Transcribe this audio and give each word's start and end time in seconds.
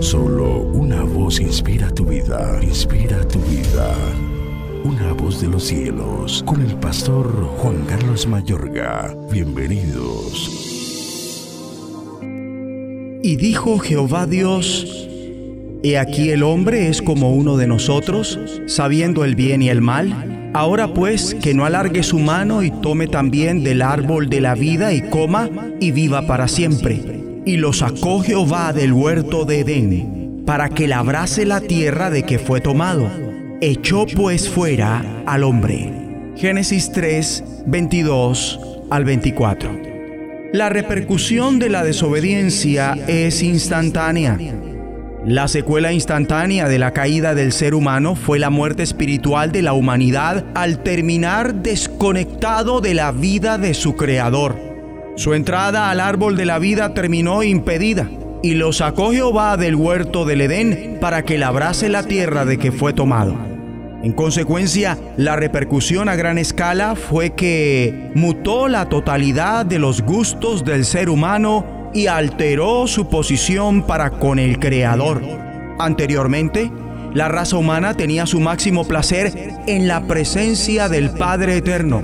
Solo 0.00 0.60
una 0.60 1.02
voz 1.02 1.40
inspira 1.40 1.90
tu 1.90 2.04
vida, 2.04 2.58
inspira 2.62 3.26
tu 3.26 3.38
vida. 3.40 3.94
Una 4.84 5.12
voz 5.12 5.40
de 5.40 5.48
los 5.48 5.64
cielos, 5.64 6.42
con 6.46 6.60
el 6.60 6.74
pastor 6.76 7.26
Juan 7.58 7.84
Carlos 7.86 8.26
Mayorga. 8.26 9.16
Bienvenidos. 9.30 10.50
Y 13.22 13.36
dijo 13.36 13.78
Jehová 13.78 14.26
Dios, 14.26 15.08
He 15.82 15.98
aquí 15.98 16.30
el 16.30 16.42
hombre 16.42 16.88
es 16.88 17.00
como 17.00 17.32
uno 17.32 17.56
de 17.56 17.66
nosotros, 17.66 18.38
sabiendo 18.66 19.24
el 19.24 19.34
bien 19.34 19.62
y 19.62 19.68
el 19.68 19.82
mal. 19.82 20.50
Ahora 20.54 20.94
pues, 20.94 21.34
que 21.34 21.54
no 21.54 21.64
alargue 21.64 22.02
su 22.02 22.18
mano 22.18 22.62
y 22.62 22.70
tome 22.70 23.08
también 23.08 23.62
del 23.62 23.82
árbol 23.82 24.28
de 24.28 24.40
la 24.40 24.54
vida 24.54 24.92
y 24.92 25.02
coma 25.10 25.48
y 25.80 25.90
viva 25.92 26.26
para 26.26 26.48
siempre. 26.48 27.25
Y 27.46 27.58
lo 27.58 27.72
sacó 27.72 28.22
Jehová 28.22 28.72
del 28.72 28.92
huerto 28.92 29.44
de 29.44 29.60
Edén, 29.60 30.42
para 30.44 30.68
que 30.68 30.88
labrase 30.88 31.46
la 31.46 31.60
tierra 31.60 32.10
de 32.10 32.24
que 32.24 32.40
fue 32.40 32.60
tomado. 32.60 33.08
Echó 33.60 34.04
pues 34.16 34.48
fuera 34.48 35.22
al 35.26 35.44
hombre. 35.44 35.92
Génesis 36.36 36.90
3, 36.90 37.62
22 37.68 38.60
al 38.90 39.04
24. 39.04 39.70
La 40.54 40.70
repercusión 40.70 41.60
de 41.60 41.70
la 41.70 41.84
desobediencia 41.84 42.98
es 43.06 43.40
instantánea. 43.44 44.36
La 45.24 45.46
secuela 45.46 45.92
instantánea 45.92 46.68
de 46.68 46.80
la 46.80 46.92
caída 46.92 47.36
del 47.36 47.52
ser 47.52 47.76
humano 47.76 48.16
fue 48.16 48.40
la 48.40 48.50
muerte 48.50 48.82
espiritual 48.82 49.52
de 49.52 49.62
la 49.62 49.72
humanidad 49.72 50.44
al 50.56 50.82
terminar 50.82 51.54
desconectado 51.54 52.80
de 52.80 52.94
la 52.94 53.12
vida 53.12 53.56
de 53.56 53.72
su 53.74 53.94
creador. 53.94 54.65
Su 55.16 55.32
entrada 55.32 55.88
al 55.88 56.00
árbol 56.00 56.36
de 56.36 56.44
la 56.44 56.58
vida 56.58 56.92
terminó 56.92 57.42
impedida, 57.42 58.06
y 58.42 58.52
lo 58.52 58.74
sacó 58.74 59.12
Jehová 59.12 59.56
del 59.56 59.74
huerto 59.74 60.26
del 60.26 60.42
Edén 60.42 60.98
para 61.00 61.24
que 61.24 61.38
labrase 61.38 61.88
la 61.88 62.02
tierra 62.02 62.44
de 62.44 62.58
que 62.58 62.70
fue 62.70 62.92
tomado. 62.92 63.34
En 64.02 64.12
consecuencia, 64.12 64.98
la 65.16 65.34
repercusión 65.34 66.10
a 66.10 66.16
gran 66.16 66.36
escala 66.36 66.96
fue 66.96 67.30
que 67.30 68.10
mutó 68.14 68.68
la 68.68 68.90
totalidad 68.90 69.64
de 69.64 69.78
los 69.78 70.02
gustos 70.02 70.66
del 70.66 70.84
ser 70.84 71.08
humano 71.08 71.90
y 71.94 72.08
alteró 72.08 72.86
su 72.86 73.08
posición 73.08 73.84
para 73.86 74.10
con 74.10 74.38
el 74.38 74.58
Creador. 74.58 75.22
Anteriormente, 75.78 76.70
la 77.14 77.28
raza 77.28 77.56
humana 77.56 77.94
tenía 77.94 78.26
su 78.26 78.38
máximo 78.38 78.84
placer 78.84 79.32
en 79.66 79.88
la 79.88 80.06
presencia 80.06 80.90
del 80.90 81.08
Padre 81.08 81.56
Eterno. 81.56 82.02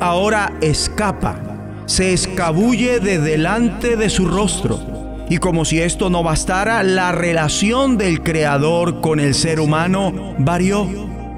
Ahora 0.00 0.52
escapa 0.60 1.53
se 1.86 2.12
escabulle 2.12 3.00
de 3.00 3.18
delante 3.18 3.96
de 3.96 4.08
su 4.08 4.26
rostro. 4.26 4.80
Y 5.28 5.38
como 5.38 5.64
si 5.64 5.80
esto 5.80 6.10
no 6.10 6.22
bastara, 6.22 6.82
la 6.82 7.12
relación 7.12 7.96
del 7.96 8.22
Creador 8.22 9.00
con 9.00 9.20
el 9.20 9.34
ser 9.34 9.58
humano 9.60 10.34
varió. 10.38 10.86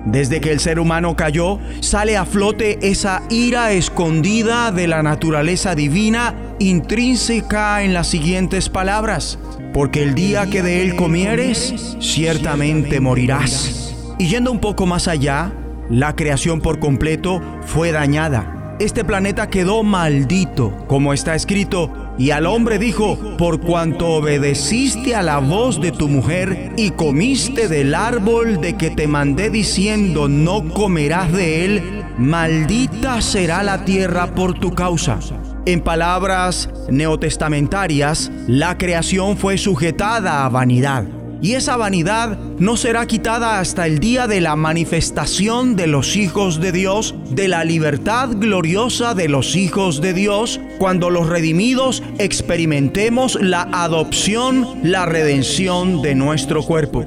Desde 0.04 0.40
que 0.40 0.52
el 0.52 0.60
ser 0.60 0.78
humano 0.78 1.16
cayó, 1.16 1.58
sale 1.80 2.16
a 2.16 2.24
flote 2.24 2.78
esa 2.82 3.22
ira 3.28 3.72
escondida 3.72 4.70
de 4.70 4.86
la 4.86 5.02
naturaleza 5.02 5.74
divina 5.74 6.34
intrínseca 6.58 7.82
en 7.82 7.92
las 7.92 8.06
siguientes 8.08 8.68
palabras. 8.68 9.38
Porque 9.72 10.02
el 10.02 10.14
día 10.14 10.46
que 10.46 10.62
de 10.62 10.82
él 10.82 10.96
comieres, 10.96 11.96
ciertamente 12.00 13.00
morirás. 13.00 13.94
Y 14.18 14.28
yendo 14.28 14.50
un 14.50 14.60
poco 14.60 14.86
más 14.86 15.06
allá, 15.08 15.52
la 15.90 16.16
creación 16.16 16.60
por 16.60 16.78
completo 16.78 17.42
fue 17.66 17.92
dañada 17.92 18.55
este 18.78 19.04
planeta 19.04 19.48
quedó 19.48 19.82
maldito, 19.82 20.72
como 20.86 21.12
está 21.12 21.34
escrito, 21.34 21.90
y 22.18 22.30
al 22.30 22.46
hombre 22.46 22.78
dijo, 22.78 23.18
por 23.38 23.60
cuanto 23.60 24.08
obedeciste 24.08 25.14
a 25.14 25.22
la 25.22 25.38
voz 25.38 25.80
de 25.80 25.92
tu 25.92 26.08
mujer 26.08 26.72
y 26.76 26.90
comiste 26.90 27.68
del 27.68 27.94
árbol 27.94 28.60
de 28.60 28.76
que 28.76 28.90
te 28.90 29.06
mandé 29.06 29.50
diciendo, 29.50 30.28
no 30.28 30.68
comerás 30.68 31.32
de 31.32 31.64
él, 31.64 32.04
maldita 32.18 33.20
será 33.20 33.62
la 33.62 33.84
tierra 33.84 34.34
por 34.34 34.58
tu 34.58 34.74
causa. 34.74 35.18
En 35.64 35.80
palabras 35.80 36.70
neotestamentarias, 36.90 38.30
la 38.46 38.78
creación 38.78 39.36
fue 39.36 39.58
sujetada 39.58 40.44
a 40.44 40.48
vanidad 40.48 41.04
y 41.46 41.54
esa 41.54 41.76
vanidad 41.76 42.36
no 42.58 42.76
será 42.76 43.06
quitada 43.06 43.60
hasta 43.60 43.86
el 43.86 44.00
día 44.00 44.26
de 44.26 44.40
la 44.40 44.56
manifestación 44.56 45.76
de 45.76 45.86
los 45.86 46.16
hijos 46.16 46.60
de 46.60 46.72
Dios, 46.72 47.14
de 47.30 47.46
la 47.46 47.62
libertad 47.62 48.30
gloriosa 48.32 49.14
de 49.14 49.28
los 49.28 49.54
hijos 49.54 50.00
de 50.00 50.12
Dios, 50.12 50.58
cuando 50.80 51.08
los 51.08 51.28
redimidos 51.28 52.02
experimentemos 52.18 53.38
la 53.40 53.62
adopción, 53.62 54.80
la 54.82 55.06
redención 55.06 56.02
de 56.02 56.16
nuestro 56.16 56.64
cuerpo. 56.64 57.04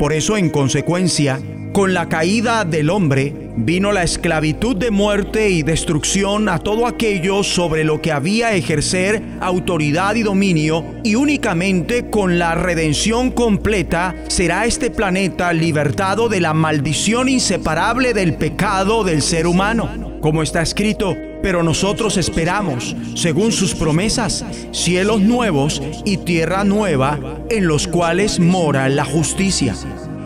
Por 0.00 0.12
eso, 0.12 0.36
en 0.36 0.50
consecuencia, 0.50 1.40
con 1.72 1.94
la 1.94 2.08
caída 2.08 2.64
del 2.64 2.90
hombre 2.90 3.45
vino 3.56 3.90
la 3.90 4.02
esclavitud 4.02 4.76
de 4.76 4.90
muerte 4.90 5.48
y 5.48 5.62
destrucción 5.62 6.48
a 6.48 6.58
todo 6.58 6.86
aquello 6.86 7.42
sobre 7.42 7.84
lo 7.84 8.00
que 8.02 8.12
había 8.12 8.54
ejercer 8.54 9.22
autoridad 9.40 10.14
y 10.14 10.22
dominio 10.22 10.84
y 11.02 11.14
únicamente 11.14 12.10
con 12.10 12.38
la 12.38 12.54
redención 12.54 13.30
completa 13.30 14.14
será 14.28 14.66
este 14.66 14.90
planeta 14.90 15.52
libertado 15.52 16.28
de 16.28 16.40
la 16.40 16.54
maldición 16.54 17.28
inseparable 17.28 18.12
del 18.12 18.34
pecado 18.34 19.04
del 19.04 19.22
ser 19.22 19.46
humano. 19.46 20.18
Como 20.20 20.42
está 20.42 20.62
escrito, 20.62 21.16
pero 21.42 21.62
nosotros 21.62 22.16
esperamos, 22.16 22.96
según 23.14 23.52
sus 23.52 23.74
promesas, 23.74 24.44
cielos 24.72 25.20
nuevos 25.20 25.82
y 26.04 26.18
tierra 26.18 26.64
nueva 26.64 27.18
en 27.50 27.66
los 27.66 27.86
cuales 27.86 28.40
mora 28.40 28.88
la 28.88 29.04
justicia. 29.04 29.74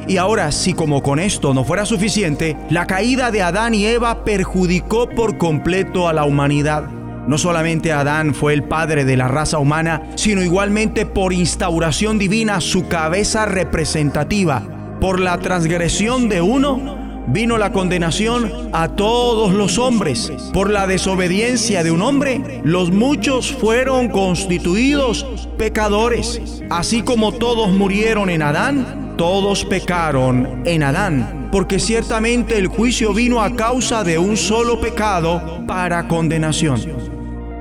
Y 0.08 0.16
ahora, 0.16 0.50
si 0.52 0.72
como 0.72 1.02
con 1.02 1.18
esto 1.18 1.54
no 1.54 1.64
fuera 1.64 1.84
suficiente, 1.84 2.56
la 2.70 2.86
caída 2.86 3.30
de 3.30 3.42
Adán 3.42 3.74
y 3.74 3.86
Eva 3.86 4.24
perjudicó 4.24 5.08
por 5.08 5.38
completo 5.38 6.08
a 6.08 6.12
la 6.12 6.24
humanidad. 6.24 6.84
No 7.26 7.38
solamente 7.38 7.92
Adán 7.92 8.34
fue 8.34 8.54
el 8.54 8.64
padre 8.64 9.04
de 9.04 9.16
la 9.16 9.28
raza 9.28 9.58
humana, 9.58 10.02
sino 10.16 10.42
igualmente 10.42 11.06
por 11.06 11.32
instauración 11.32 12.18
divina 12.18 12.60
su 12.60 12.88
cabeza 12.88 13.46
representativa. 13.46 14.62
Por 15.00 15.20
la 15.20 15.38
transgresión 15.38 16.28
de 16.28 16.40
uno, 16.40 17.24
vino 17.28 17.58
la 17.58 17.72
condenación 17.72 18.70
a 18.72 18.88
todos 18.88 19.52
los 19.52 19.78
hombres. 19.78 20.32
Por 20.52 20.70
la 20.70 20.86
desobediencia 20.86 21.84
de 21.84 21.90
un 21.90 22.02
hombre, 22.02 22.60
los 22.64 22.90
muchos 22.90 23.52
fueron 23.52 24.08
constituidos 24.08 25.48
pecadores. 25.56 26.62
Así 26.70 27.02
como 27.02 27.32
todos 27.32 27.70
murieron 27.70 28.30
en 28.30 28.42
Adán, 28.42 29.09
todos 29.20 29.66
pecaron 29.66 30.62
en 30.64 30.82
Adán, 30.82 31.50
porque 31.52 31.78
ciertamente 31.78 32.56
el 32.56 32.68
juicio 32.68 33.12
vino 33.12 33.42
a 33.42 33.54
causa 33.54 34.02
de 34.02 34.16
un 34.16 34.38
solo 34.38 34.80
pecado 34.80 35.62
para 35.66 36.08
condenación. 36.08 36.80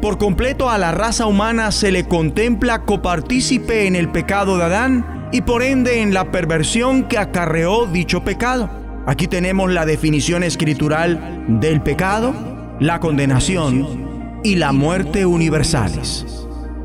Por 0.02 0.18
completo 0.18 0.70
a 0.70 0.78
la 0.78 0.94
raza 0.94 1.26
humana 1.26 1.74
se 1.74 1.92
le 1.92 2.08
contempla 2.08 2.84
copartícipe 2.84 3.88
en 3.88 3.98
el 3.98 4.08
pecado 4.08 4.58
de 4.58 4.64
Adán 4.64 5.28
y 5.34 5.42
por 5.42 5.62
ende 5.62 6.02
en 6.02 6.14
la 6.14 6.32
perversión 6.32 7.10
que 7.10 7.18
acarreó 7.18 7.88
dicho 7.88 8.24
pecado. 8.24 8.70
Aquí 9.06 9.28
tenemos 9.28 9.70
la 9.70 9.86
definición 9.86 10.44
escritural 10.44 11.44
del 11.60 11.82
pecado, 11.82 12.34
la 12.80 13.02
condenación 13.02 14.40
y 14.46 14.56
la 14.56 14.72
muerte 14.72 15.26
universales. 15.26 16.26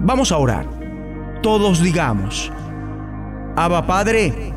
Vamos 0.01 0.33
a 0.33 0.39
orar. 0.39 0.67
Todos 1.43 1.81
digamos, 1.81 2.51
Abba 3.57 3.87
Padre, 3.87 4.54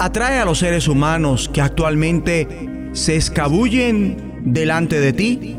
atrae 0.00 0.38
a 0.38 0.46
los 0.46 0.58
seres 0.58 0.88
humanos 0.88 1.50
que 1.52 1.60
actualmente 1.60 2.48
se 2.92 3.16
escabullen 3.16 4.40
delante 4.44 4.98
de 4.98 5.12
ti 5.12 5.58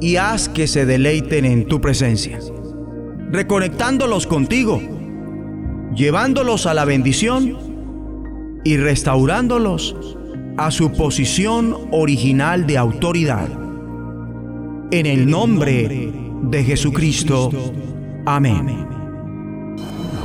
y 0.00 0.16
haz 0.16 0.48
que 0.48 0.68
se 0.68 0.86
deleiten 0.86 1.44
en 1.44 1.66
tu 1.66 1.80
presencia, 1.80 2.38
reconectándolos 3.32 4.28
contigo, 4.28 4.80
llevándolos 5.96 6.66
a 6.66 6.74
la 6.74 6.84
bendición 6.84 7.58
y 8.62 8.76
restaurándolos 8.76 9.96
a 10.56 10.70
su 10.70 10.92
posición 10.92 11.76
original 11.90 12.68
de 12.68 12.78
autoridad. 12.78 13.48
En 14.92 15.06
el 15.06 15.28
nombre 15.28 16.12
de 16.42 16.62
Jesucristo. 16.62 17.50
Amén 18.26 18.93